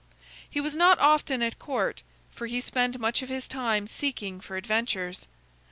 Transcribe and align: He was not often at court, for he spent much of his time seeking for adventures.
He 0.49 0.59
was 0.59 0.75
not 0.75 0.97
often 0.97 1.43
at 1.43 1.59
court, 1.59 2.01
for 2.31 2.47
he 2.47 2.59
spent 2.59 2.97
much 2.97 3.21
of 3.21 3.29
his 3.29 3.47
time 3.47 3.85
seeking 3.85 4.41
for 4.41 4.57
adventures. 4.57 5.27